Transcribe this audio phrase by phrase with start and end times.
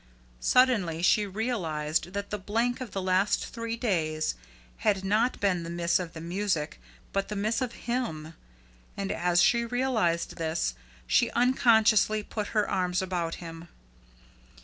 [0.39, 4.33] Suddenly she realised that the blank of the last three days
[4.77, 6.81] had not been the miss of the music,
[7.13, 8.33] but the miss of HIM;
[8.97, 10.73] and as she realised this,
[11.05, 13.67] she unconsciously put her arms about him.